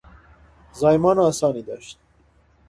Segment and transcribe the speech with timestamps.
[0.71, 1.99] زایمان آسانی داشت.